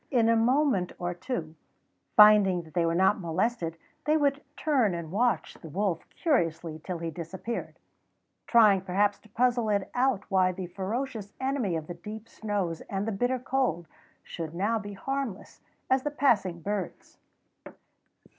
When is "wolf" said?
5.69-6.09